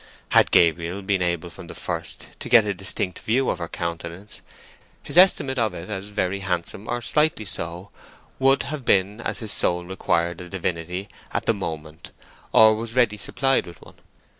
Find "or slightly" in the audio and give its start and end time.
6.87-7.45